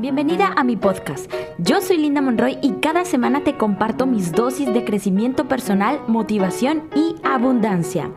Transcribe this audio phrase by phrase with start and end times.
[0.00, 1.30] Bienvenida a mi podcast.
[1.58, 6.88] Yo soy Linda Monroy y cada semana te comparto mis dosis de crecimiento personal, motivación
[6.96, 8.10] y abundancia.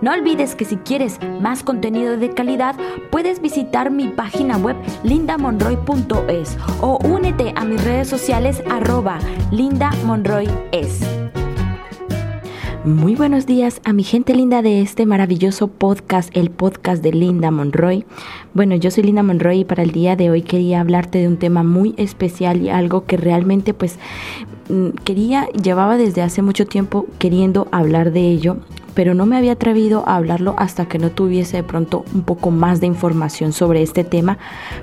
[0.00, 2.76] No olvides que si quieres más contenido de calidad,
[3.10, 9.18] puedes visitar mi página web lindamonroy.es o únete a mis redes sociales arroba
[9.50, 11.23] lindamonroyes.
[12.84, 17.50] Muy buenos días a mi gente linda de este maravilloso podcast, el podcast de Linda
[17.50, 18.04] Monroy.
[18.52, 21.38] Bueno, yo soy Linda Monroy y para el día de hoy quería hablarte de un
[21.38, 23.98] tema muy especial y algo que realmente pues
[24.68, 28.58] mm, quería, llevaba desde hace mucho tiempo queriendo hablar de ello
[28.94, 32.50] pero no me había atrevido a hablarlo hasta que no tuviese de pronto un poco
[32.50, 34.38] más de información sobre este tema,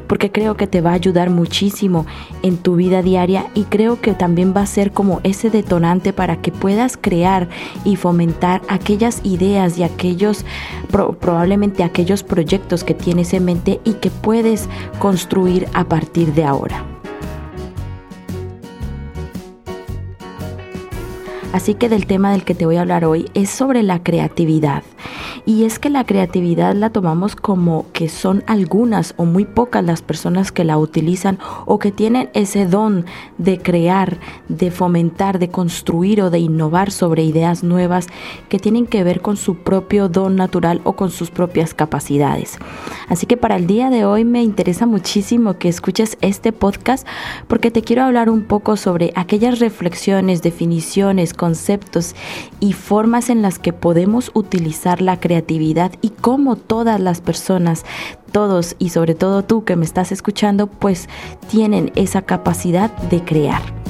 [0.08, 2.06] porque creo que te va a ayudar muchísimo
[2.44, 6.38] en tu vida diaria y creo que también va a ser como ese detonante para
[6.38, 7.50] que puedas crear
[7.84, 10.46] y fomentar aquellas ideas y aquellos,
[10.90, 16.91] probablemente aquellos proyectos que tienes en mente y que puedes construir a partir de ahora.
[21.54, 24.84] Así que del tema del que te voy a hablar hoy es sobre la creatividad.
[25.46, 30.02] Y es que la creatividad la tomamos como que son algunas o muy pocas las
[30.02, 33.06] personas que la utilizan o que tienen ese don
[33.38, 38.08] de crear, de fomentar, de construir o de innovar sobre ideas nuevas
[38.50, 42.60] que tienen que ver con su propio don natural o con sus propias capacidades.
[43.10, 47.08] Así que para el día de hoy me interesa muchísimo que escuches este podcast
[47.48, 52.16] porque te quiero hablar un poco sobre aquellas reflexiones, definiciones, conceptos
[52.60, 57.84] y formas en las que podemos utilizar la creatividad y cómo todas las personas,
[58.32, 61.10] todos y sobre todo tú que me estás escuchando, pues
[61.50, 63.81] tienen esa capacidad de crear.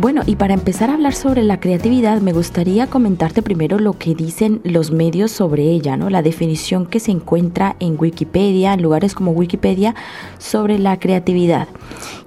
[0.00, 4.14] Bueno, y para empezar a hablar sobre la creatividad, me gustaría comentarte primero lo que
[4.14, 6.08] dicen los medios sobre ella, ¿no?
[6.08, 9.96] La definición que se encuentra en Wikipedia, en lugares como Wikipedia,
[10.38, 11.66] sobre la creatividad.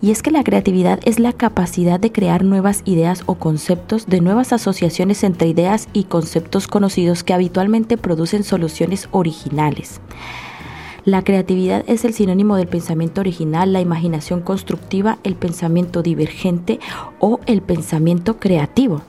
[0.01, 4.19] Y es que la creatividad es la capacidad de crear nuevas ideas o conceptos, de
[4.19, 10.01] nuevas asociaciones entre ideas y conceptos conocidos que habitualmente producen soluciones originales.
[11.03, 16.79] La creatividad es el sinónimo del pensamiento original, la imaginación constructiva, el pensamiento divergente
[17.19, 19.01] o el pensamiento creativo.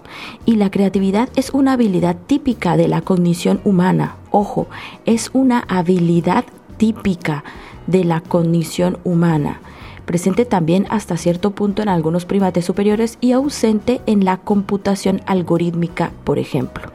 [0.47, 4.17] Y la creatividad es una habilidad típica de la cognición humana.
[4.31, 4.69] Ojo,
[5.05, 6.47] es una habilidad
[6.79, 7.45] típica
[7.87, 9.61] de la cognición humana
[10.05, 16.13] presente también hasta cierto punto en algunos primates superiores y ausente en la computación algorítmica,
[16.25, 16.91] por ejemplo.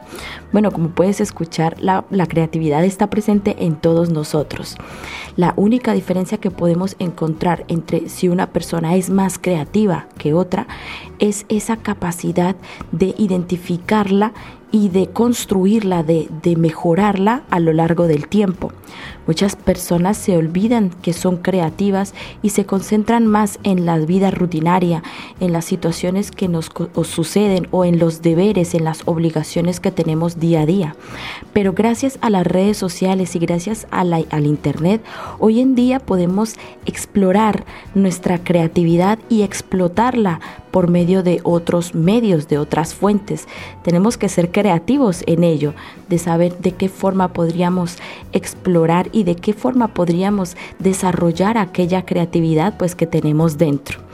[0.52, 4.76] Bueno, como puedes escuchar, la, creatividad está presente en todos nosotros.
[5.36, 10.66] La única diferencia que podemos encontrar entre si una persona es más creativa que otra
[11.18, 12.56] es esa capacidad
[12.92, 14.32] de identificarla
[14.70, 18.70] y de construirla, de, de, mejorarla a lo largo del tiempo.
[19.26, 25.02] Muchas personas se olvidan que son creativas y se concentran más en la vida rutinaria,
[25.40, 26.70] en las situaciones que nos
[27.04, 30.96] suceden o en los deberes, en las obligaciones que tenemos día a día.
[31.52, 35.02] Pero gracias a las redes sociales y gracias al Internet,
[35.38, 36.54] hoy en día podemos
[36.86, 40.40] explorar nuestra creatividad y explotarla
[40.70, 43.48] por medio de otros medios, de otras fuentes.
[43.82, 45.74] Tenemos que ser creativos en ello,
[46.08, 47.96] de saber de qué forma podríamos
[48.32, 54.07] explorar y de qué forma podríamos desarrollar aquella creatividad pues que tenemos dentro.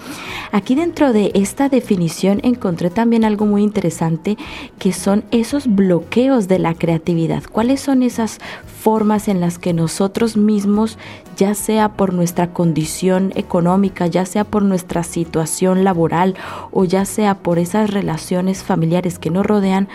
[0.52, 4.36] Aquí dentro de esta definición encontré también algo muy interesante
[4.78, 7.42] que son esos bloqueos de la creatividad.
[7.44, 8.38] ¿Cuáles son esas
[8.84, 10.98] formas en las que nosotros mismos,
[11.36, 16.34] ya sea por nuestra condición económica, ya sea por nuestra situación laboral
[16.70, 19.88] o ya sea por esas relaciones familiares que nos rodean,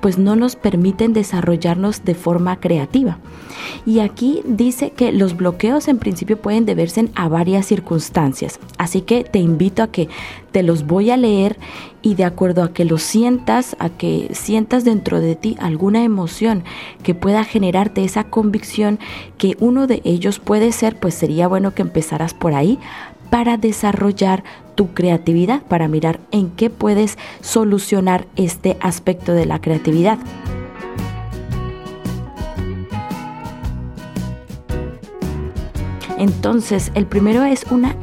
[0.00, 3.18] pues no nos permiten desarrollarnos de forma creativa.
[3.84, 8.58] Y aquí dice que los bloqueos en principio pueden deberse a varias circunstancias.
[8.78, 10.08] Así que te invito a que
[10.52, 11.56] te los voy a leer
[12.02, 16.64] y de acuerdo a que los sientas, a que sientas dentro de ti alguna emoción
[17.02, 18.98] que pueda generarte esa convicción
[19.38, 22.78] que uno de ellos puede ser, pues sería bueno que empezaras por ahí
[23.30, 24.44] para desarrollar
[24.74, 30.18] tu creatividad, para mirar en qué puedes solucionar este aspecto de la creatividad.
[36.18, 37.94] Entonces, el primero es una,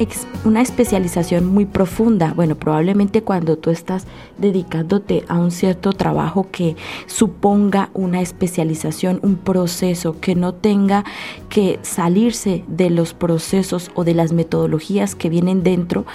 [0.46, 2.34] una especialización muy profunda.
[2.36, 4.06] Bueno, probablemente cuando tú estás
[4.38, 6.76] dedicándote a un cierto trabajo que
[7.08, 11.04] suponga una especialización, un proceso que no tenga
[11.50, 16.06] que salirse de los procesos o de las metodologías que vienen dentro,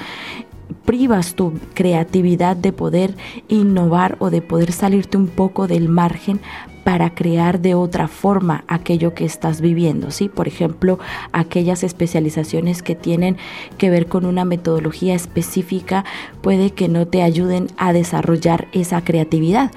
[0.84, 3.16] privas tu creatividad de poder
[3.48, 6.40] innovar o de poder salirte un poco del margen
[6.88, 10.30] para crear de otra forma aquello que estás viviendo, ¿sí?
[10.30, 10.98] Por ejemplo,
[11.32, 13.36] aquellas especializaciones que tienen
[13.76, 16.06] que ver con una metodología específica
[16.40, 19.70] puede que no te ayuden a desarrollar esa creatividad.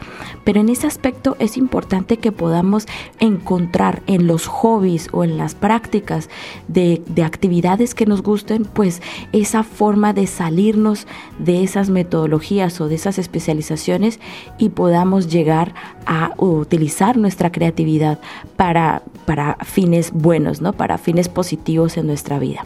[0.46, 2.86] Pero en ese aspecto es importante que podamos
[3.20, 6.30] encontrar en los hobbies o en las prácticas
[6.70, 9.02] de, de actividades que nos gusten, pues
[9.34, 11.08] esa forma de salirnos
[11.40, 14.22] de esas metodologías o de esas especializaciones
[14.58, 15.74] y podamos llegar
[16.06, 18.20] a utilizar nuestra creatividad
[18.56, 20.74] para, para fines buenos, ¿no?
[20.74, 22.66] para fines positivos en nuestra vida.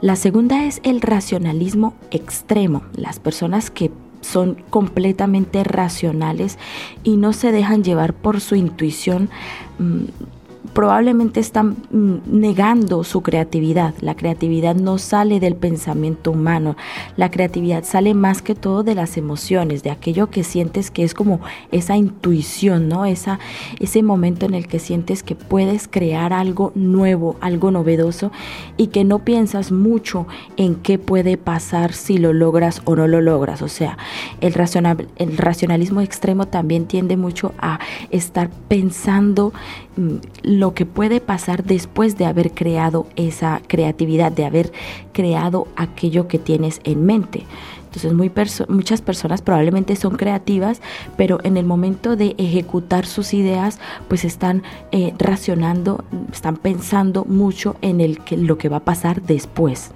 [0.00, 3.90] La segunda es el racionalismo extremo, las personas que
[4.20, 6.58] son completamente racionales
[7.02, 9.30] y no se dejan llevar por su intuición
[9.78, 10.04] mm,
[10.76, 13.94] probablemente están mm, negando su creatividad.
[14.02, 16.76] La creatividad no sale del pensamiento humano,
[17.16, 21.14] la creatividad sale más que todo de las emociones, de aquello que sientes que es
[21.14, 21.40] como
[21.72, 23.06] esa intuición, ¿no?
[23.06, 23.38] Esa,
[23.80, 28.30] ese momento en el que sientes que puedes crear algo nuevo, algo novedoso
[28.76, 30.26] y que no piensas mucho
[30.58, 33.62] en qué puede pasar si lo logras o no lo logras.
[33.62, 33.96] O sea,
[34.42, 37.78] el, racional, el racionalismo extremo también tiende mucho a
[38.10, 39.54] estar pensando
[40.42, 44.72] lo que puede pasar después de haber creado esa creatividad, de haber
[45.12, 47.44] creado aquello que tienes en mente.
[47.96, 50.82] Entonces muchas personas probablemente son creativas,
[51.16, 53.78] pero en el momento de ejecutar sus ideas,
[54.08, 54.62] pues están
[54.92, 59.92] eh, racionando, están pensando mucho en lo que va a pasar después.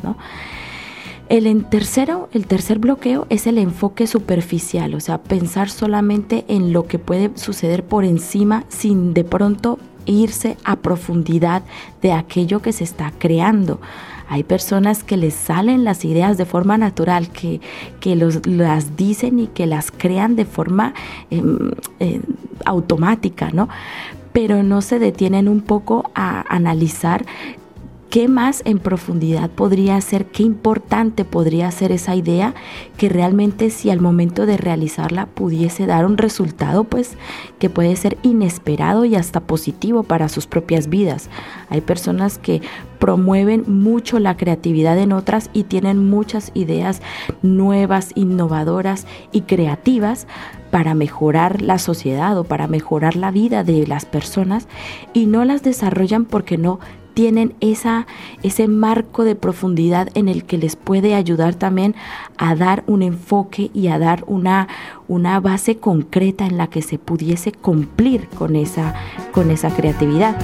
[1.28, 6.86] El tercero, el tercer bloqueo es el enfoque superficial, o sea, pensar solamente en lo
[6.86, 9.78] que puede suceder por encima sin de pronto
[10.10, 11.62] irse a profundidad
[12.02, 13.80] de aquello que se está creando.
[14.28, 17.60] Hay personas que les salen las ideas de forma natural, que,
[17.98, 20.94] que los, las dicen y que las crean de forma
[21.30, 22.22] em, em,
[22.64, 23.68] automática, ¿no?
[24.32, 27.26] Pero no se detienen un poco a analizar
[28.10, 30.26] ¿Qué más en profundidad podría ser?
[30.26, 32.54] ¿Qué importante podría ser esa idea
[32.96, 37.16] que realmente si al momento de realizarla pudiese dar un resultado pues
[37.60, 41.30] que puede ser inesperado y hasta positivo para sus propias vidas?
[41.68, 42.62] Hay personas que
[42.98, 47.02] promueven mucho la creatividad en otras y tienen muchas ideas
[47.42, 50.26] nuevas, innovadoras y creativas
[50.72, 54.66] para mejorar la sociedad o para mejorar la vida de las personas
[55.12, 56.80] y no las desarrollan porque no
[57.20, 58.06] tienen esa,
[58.42, 61.94] ese marco de profundidad en el que les puede ayudar también
[62.38, 64.68] a dar un enfoque y a dar una,
[65.06, 68.94] una base concreta en la que se pudiese cumplir con esa,
[69.32, 70.34] con esa creatividad.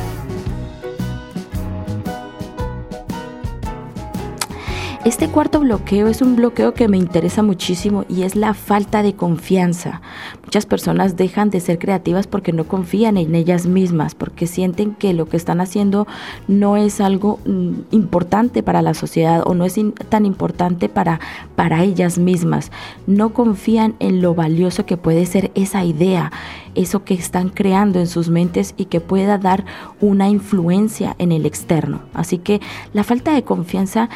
[5.07, 9.15] Este cuarto bloqueo es un bloqueo que me interesa muchísimo y es la falta de
[9.15, 10.03] confianza.
[10.43, 15.13] Muchas personas dejan de ser creativas porque no confían en ellas mismas, porque sienten que
[15.13, 16.09] lo que están haciendo
[16.49, 21.21] no es algo mm, importante para la sociedad o no es tan importante para,
[21.55, 22.73] para ellas mismas.
[23.07, 26.33] No confían en lo valioso que puede ser esa idea,
[26.75, 29.67] eso que están creando en sus mentes y que pueda dar
[30.01, 32.01] una influencia en el externo.
[32.13, 32.61] Así que
[32.93, 34.11] la falta de confianza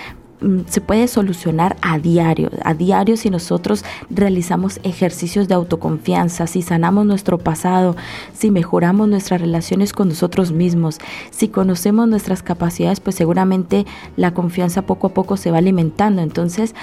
[0.67, 7.07] se puede solucionar a diario, a diario si nosotros realizamos ejercicios de autoconfianza, si sanamos
[7.07, 7.97] nuestro pasado,
[8.33, 10.99] si mejoramos nuestras relaciones con nosotros mismos,
[11.31, 16.23] si conocemos nuestras capacidades, pues seguramente la confianza poco a poco se va alimentando.
[16.23, 16.75] Entonces,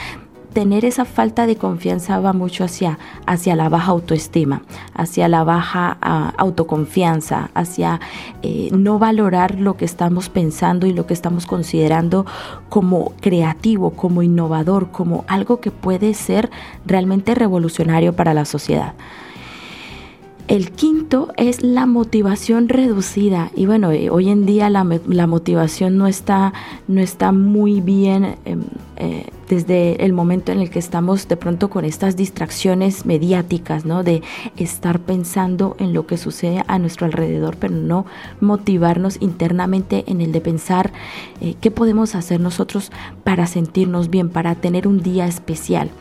[0.57, 2.97] tener esa falta de confianza va mucho hacia,
[3.27, 4.63] hacia la baja autoestima,
[4.95, 7.99] hacia la baja ah, autoconfianza, hacia
[8.41, 12.25] eh, no valorar lo que estamos pensando y lo que estamos considerando
[12.69, 16.49] como creativo, como innovador, como algo que puede ser
[16.87, 18.95] realmente revolucionario para la sociedad.
[20.47, 23.51] El quinto es la motivación reducida.
[23.53, 26.53] Y bueno, eh, hoy en día la, motivación no está,
[26.87, 28.63] no está muy bien em,
[28.95, 34.03] eh, desde el momento en el que estamos de pronto con estas distracciones mediáticas, ¿no?
[34.03, 34.21] De
[34.55, 38.05] estar pensando en lo que sucede a nuestro alrededor, pero no
[38.39, 40.93] motivarnos internamente en el de pensar
[41.41, 42.93] eh, qué podemos hacer nosotros
[43.25, 45.91] para sentirnos bien, para tener un día especial.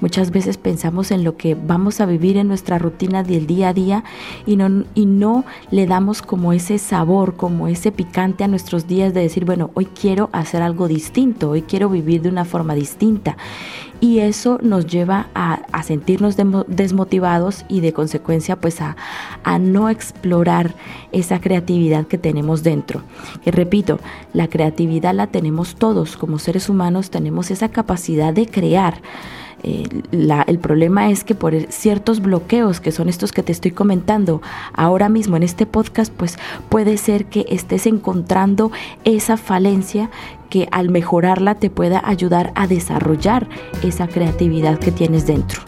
[0.00, 3.72] Muchas veces pensamos en lo que vamos a vivir en nuestra rutina del día a
[3.72, 4.04] día
[4.46, 9.14] y no, y no le damos como ese sabor, como ese picante a nuestros días
[9.14, 13.36] de decir, bueno, hoy quiero hacer algo distinto, hoy quiero vivir de una forma distinta.
[14.00, 18.96] Y eso nos lleva a, sentirnos desmotivados y de consecuencia pues a,
[19.42, 20.74] a no explorar
[21.12, 23.02] esa creatividad que tenemos dentro.
[23.42, 23.98] Que repito,
[24.34, 29.00] la creatividad la tenemos todos como seres humanos, tenemos esa capacidad de crear
[29.62, 29.88] Eh,
[30.46, 35.08] el problema es que por ciertos bloqueos, que son estos que te estoy comentando ahora
[35.08, 38.70] mismo en este podcast, pues puede ser que estés encontrando
[39.04, 40.10] esa falencia
[40.50, 43.48] que al mejorarla te pueda ayudar a desarrollar
[43.82, 45.62] esa creatividad que tienes dentro.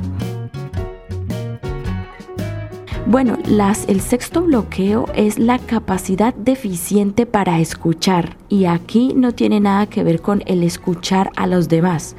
[3.10, 9.60] Bueno, las, el sexto bloqueo es la capacidad deficiente para escuchar y aquí no tiene
[9.60, 12.16] nada que ver con el escuchar a los demás.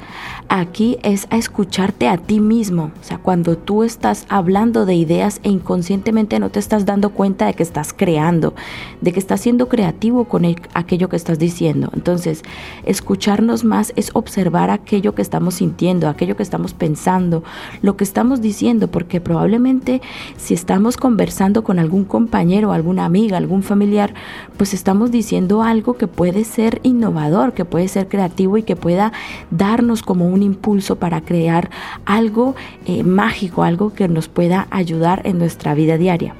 [0.52, 2.90] Aquí es a escucharte a ti mismo.
[3.00, 7.46] O sea, cuando tú estás hablando de ideas e inconscientemente no te estás dando cuenta
[7.46, 8.54] de que estás creando,
[9.00, 11.88] de que estás siendo creativo con aquello que estás diciendo.
[11.94, 12.42] Entonces,
[12.84, 17.44] escucharnos más es observar aquello que estamos sintiendo, aquello que estamos pensando,
[17.80, 20.02] lo que estamos diciendo, porque probablemente
[20.36, 24.14] si estamos conversando con algún compañero, alguna amiga, algún familiar,
[24.56, 29.12] pues estamos diciendo algo que puede ser innovador, que puede ser creativo y que pueda
[29.52, 31.70] darnos como un impulso para crear
[32.04, 32.54] algo
[32.86, 36.34] eh, mágico, algo que nos pueda ayudar en nuestra vida diaria.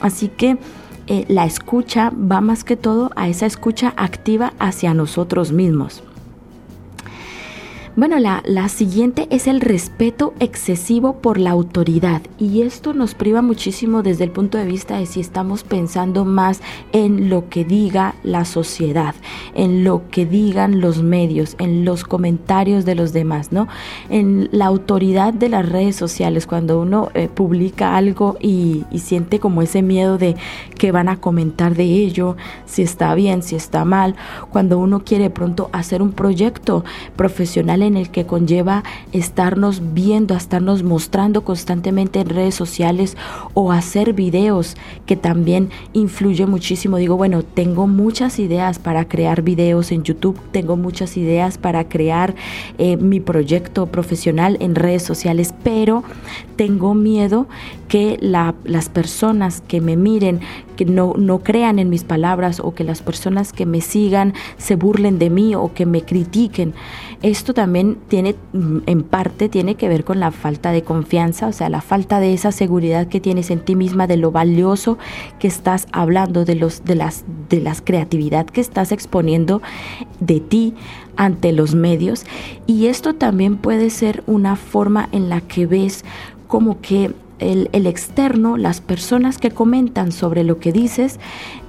[0.00, 0.58] Así que
[1.06, 6.02] eh, la escucha va más que todo a esa escucha activa hacia nosotros mismos.
[7.96, 13.40] Bueno, la, la, siguiente es el respeto excesivo por la autoridad y esto nos priva
[13.40, 16.60] muchísimo desde el punto de vista de si estamos pensando más
[16.92, 19.14] en lo que diga la sociedad,
[19.54, 23.68] en lo que digan los medios, en los comentarios de los demás, ¿no?
[24.08, 29.38] En la autoridad de las redes sociales, cuando uno eh, publica algo y, y siente
[29.38, 30.34] como ese miedo de
[30.76, 32.36] que van a comentar de ello,
[32.66, 34.16] si está bien, si está mal,
[34.50, 36.84] cuando uno quiere pronto hacer un proyecto
[37.14, 43.16] profesional en el que conlleva estarnos viendo, estarnos mostrando constantemente en redes sociales
[43.54, 44.76] o hacer videos
[45.06, 46.96] que también influye muchísimo.
[46.96, 52.34] Digo, bueno, tengo muchas ideas para crear videos en YouTube, tengo muchas ideas para crear
[52.78, 56.04] eh, mi proyecto profesional en redes sociales, pero
[56.56, 57.46] tengo miedo
[57.88, 60.40] que las personas que me miren,
[60.76, 64.74] que no, no crean en mis palabras o que las personas que me sigan se
[64.74, 66.74] burlen de mí o que me critiquen.
[67.24, 71.52] Esto también tiene, mm, en parte, tiene que ver con la falta de confianza, o
[71.52, 74.98] sea, la falta de esa seguridad que tienes en ti misma, de lo valioso
[75.38, 79.62] que estás hablando, de, los, de, las, de las creatividad que estás exponiendo
[80.20, 80.74] de ti
[81.16, 82.26] ante los medios.
[82.66, 86.04] Y esto también puede ser una forma en la que ves
[86.46, 87.14] como que
[87.52, 91.20] el, externo, las personas que comentan sobre lo que dices,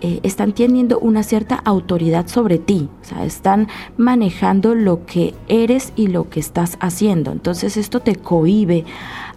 [0.02, 3.68] eh, están teniendo una cierta autoridad sobre ti, o sea, están
[3.98, 7.32] manejando lo que eres y lo que estás haciendo.
[7.32, 8.86] Entonces esto te cohibe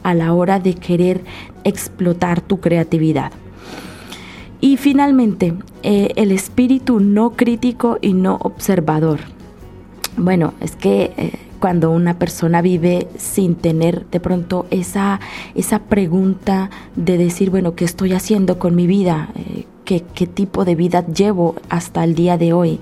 [0.02, 1.22] a la hora de querer
[1.64, 3.32] explotar tu creatividad.
[4.60, 9.37] Y finalmente, eh, el espíritu no crítico y no observador.
[10.18, 11.12] Bueno, es que...
[11.16, 15.18] Eh, cuando una persona vive sin tener de pronto esa,
[15.56, 19.30] esa pregunta de decir, bueno, ¿qué estoy haciendo con mi vida?
[19.34, 22.78] Eh, ¿qué, ¿Qué tipo de vida llevo hasta el día de hoy?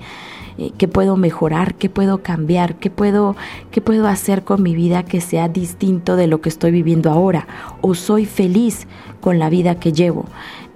[0.57, 3.35] Eh, qué puedo mejorar, qué puedo cambiar, qué puedo,
[3.69, 7.47] qué puedo hacer con mi vida que sea distinto de lo que estoy viviendo ahora,
[7.81, 8.87] o soy feliz
[9.21, 10.25] con la vida que llevo.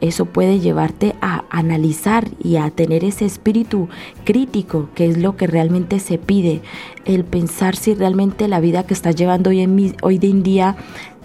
[0.01, 3.87] Eso puede llevarte a analizar y a tener ese espíritu
[4.23, 6.61] crítico, que es lo que realmente se pide,
[7.05, 10.75] el pensar si realmente la vida que estás llevando hoy en, hoy en día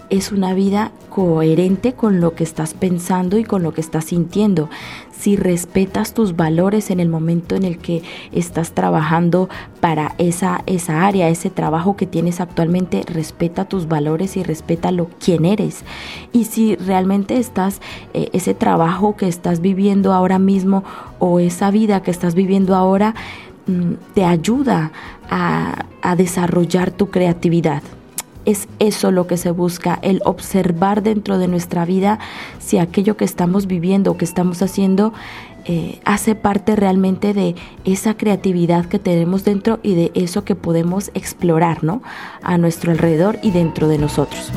[0.09, 4.69] es una vida coherente con lo que estás pensando y con lo que estás sintiendo.
[5.11, 9.49] Si respetas tus valores en el momento en el que estás trabajando
[9.81, 15.09] para esa, esa área, ese trabajo que tienes actualmente, respeta tus valores y respeta lo
[15.19, 15.83] quién eres.
[16.31, 17.81] Y si realmente estás,
[18.13, 20.83] eh, ese trabajo que estás viviendo ahora mismo
[21.19, 23.15] o esa vida que estás viviendo ahora,
[23.65, 24.91] mm, te ayuda
[25.29, 27.83] a desarrollar tu creatividad
[28.47, 32.17] es eso lo que se busca, el observar dentro de nuestra vida
[32.59, 35.13] si aquello que estamos viviendo o que estamos haciendo
[35.65, 41.11] eh, hace parte realmente de esa creatividad que tenemos dentro y de eso que podemos
[41.13, 42.01] explorar ¿no?
[42.41, 44.49] a nuestro alrededor y dentro de nosotros.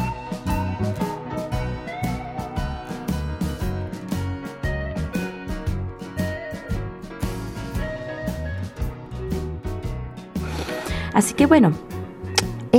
[11.12, 11.72] Así que bueno,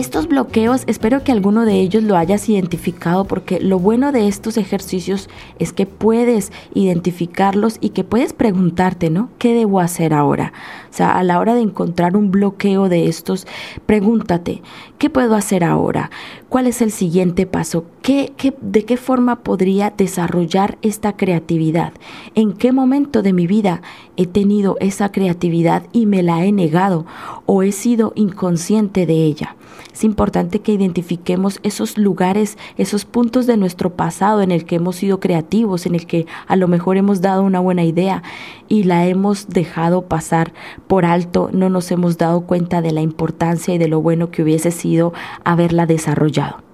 [0.02, 4.58] estos bloqueos, espero que alguno de ellos lo hayas identificado porque lo bueno de estos
[4.58, 5.30] ejercicios
[5.60, 9.30] es que puedes identificarlos y que puedes preguntarte, ¿no?
[9.38, 10.54] ¿Qué debo hacer ahora?
[10.90, 13.46] O sea, a la hora de encontrar un bloqueo de estos,
[13.86, 14.64] pregúntate,
[14.98, 16.10] ¿qué puedo hacer ahora?
[16.50, 17.86] ¿Cuál es el siguiente paso?
[18.02, 21.94] ¿Qué, qué, de qué forma podría desarrollar esta creatividad?
[22.34, 23.84] ¿En qué momento de mi vida
[24.18, 27.06] he tenido esa creatividad y me la he negado
[27.46, 29.56] o he sido inconsciente de ella.
[29.94, 34.96] Es importante que identifiquemos esos lugares, esos puntos de nuestro pasado en el que hemos
[34.96, 38.24] sido creativos, en el que a lo mejor hemos dado una buena idea
[38.68, 40.54] y la hemos dejado pasar
[40.88, 44.44] por alto, no nos hemos dado cuenta de la importancia y de lo bueno que
[44.44, 46.71] hubiese sido haberla desarrollado.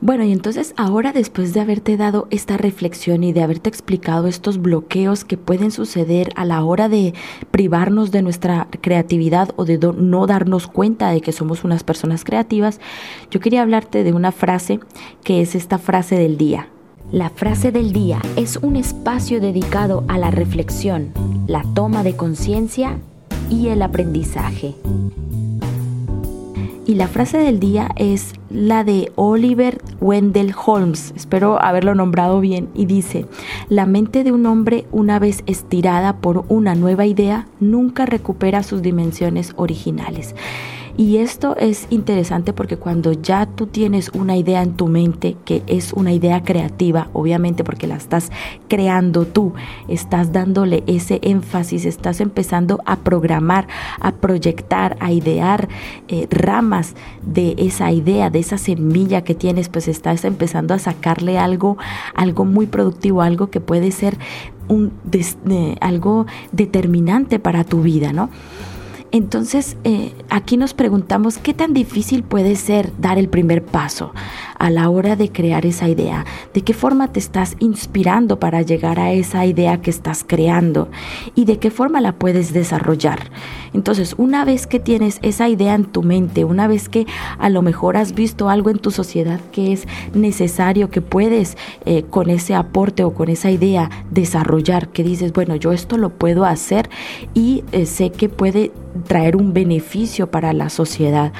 [0.00, 4.58] Bueno, y entonces ahora después de haberte dado esta reflexión y de haberte explicado estos
[4.58, 7.14] bloqueos que pueden suceder a la hora de
[7.50, 12.80] privarnos de nuestra creatividad o de no darnos cuenta de que somos unas personas creativas,
[13.30, 14.78] yo quería hablarte de una frase
[15.24, 16.68] que es esta frase del día.
[17.10, 21.12] La frase del día es un espacio dedicado a la reflexión,
[21.48, 22.98] la toma de conciencia
[23.50, 24.76] y el aprendizaje.
[26.88, 32.70] Y la frase del día es la de Oliver Wendell Holmes, espero haberlo nombrado bien,
[32.74, 33.26] y dice,
[33.68, 38.80] la mente de un hombre una vez estirada por una nueva idea nunca recupera sus
[38.80, 40.34] dimensiones originales.
[40.98, 45.62] Y esto es interesante porque cuando ya tú tienes una idea en tu mente, que
[45.68, 48.32] es una idea creativa, obviamente porque la estás
[48.66, 49.52] creando tú,
[49.86, 53.68] estás dándole ese énfasis, estás empezando a programar,
[54.00, 55.68] a proyectar, a idear
[56.08, 61.38] eh, ramas de esa idea, de esa semilla que tienes, pues estás empezando a sacarle
[61.38, 61.78] algo,
[62.16, 64.18] algo muy productivo, algo que puede ser
[64.66, 68.30] un, eh, algo determinante para tu vida, ¿no?
[69.10, 74.12] Entonces, eh, aquí nos preguntamos qué tan difícil puede ser dar el primer paso
[74.58, 78.98] a la hora de crear esa idea, de qué forma te estás inspirando para llegar
[78.98, 80.88] a esa idea que estás creando
[81.34, 83.30] y de qué forma la puedes desarrollar.
[83.72, 87.06] Entonces, una vez que tienes esa idea en tu mente, una vez que
[87.38, 92.02] a lo mejor has visto algo en tu sociedad que es necesario, que puedes eh,
[92.02, 96.44] con ese aporte o con esa idea desarrollar, que dices, bueno, yo esto lo puedo
[96.44, 96.90] hacer
[97.34, 98.72] y eh, sé que puede
[99.06, 101.32] traer un beneficio para la sociedad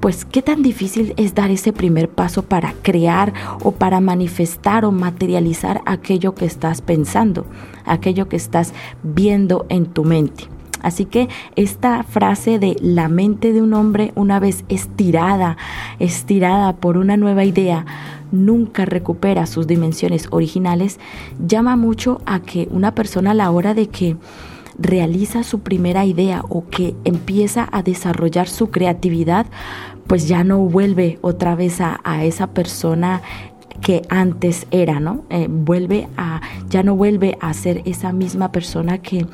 [0.00, 4.92] pues qué tan difícil es dar ese primer paso para crear o para manifestar o
[4.92, 7.46] materializar aquello que estás pensando,
[7.84, 10.44] aquello que estás viendo en tu mente.
[10.82, 15.56] Así que esta frase de la mente de un hombre una vez estirada,
[15.98, 17.84] estirada por una nueva idea,
[18.30, 21.00] nunca recupera sus dimensiones originales,
[21.44, 24.16] llama mucho a que una persona a la hora de que
[24.78, 29.46] realiza su primera idea o que empieza a desarrollar su creatividad,
[30.06, 33.22] pues ya no vuelve otra vez a, esa persona
[33.80, 35.24] que antes era, ¿no?
[35.30, 39.26] Eh, vuelve a, ya no vuelve a ser esa misma persona que,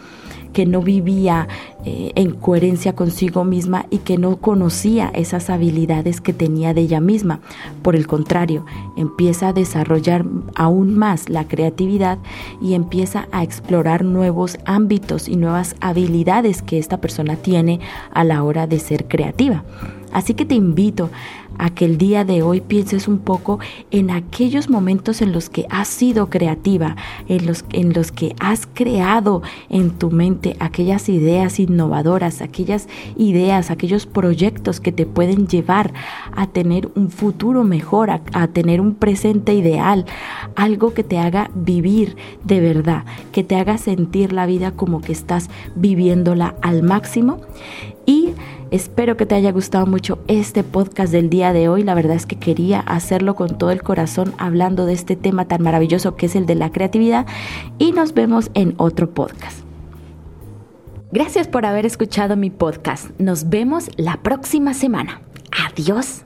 [0.52, 1.48] que no vivía
[1.84, 7.00] eh, en coherencia consigo misma y que no conocía esas habilidades que tenía de ella
[7.00, 7.40] misma.
[7.82, 8.64] Por el contrario,
[8.96, 12.18] empieza a desarrollar aún más la creatividad
[12.60, 17.80] y empieza a explorar nuevos ámbitos y nuevas habilidades que esta persona tiene
[18.12, 19.64] a la hora de ser creativa.
[20.12, 21.10] Así que te invito
[21.58, 23.58] a que el día de hoy pienses un poco
[23.90, 26.96] en aquellos momentos en los que has sido creativa,
[27.28, 33.70] en los, en los que has creado en tu mente aquellas ideas innovadoras, aquellas ideas,
[33.70, 35.92] aquellos proyectos que te pueden llevar
[36.34, 40.06] a tener un futuro mejor, a, a tener un presente ideal,
[40.56, 45.12] algo que te haga vivir de verdad, que te haga sentir la vida como que
[45.12, 47.40] estás viviéndola al máximo.
[48.04, 48.21] Y
[48.72, 51.82] Espero que te haya gustado mucho este podcast del día de hoy.
[51.82, 55.62] La verdad es que quería hacerlo con todo el corazón hablando de este tema tan
[55.62, 57.26] maravilloso que es el de la creatividad
[57.78, 59.58] y nos vemos en otro podcast.
[61.12, 63.10] Gracias por haber escuchado mi podcast.
[63.20, 65.20] Nos vemos la próxima semana.
[65.68, 66.24] Adiós.